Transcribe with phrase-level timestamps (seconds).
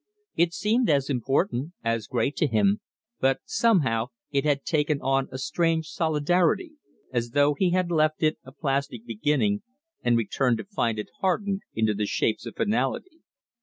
[0.35, 2.81] It seemed as important, as great to him,
[3.19, 6.71] but somehow it had taken on a strange solidarity,
[7.13, 9.61] as though he had left it a plastic beginning
[10.01, 13.21] and returned to find it hardened into the shapes of finality.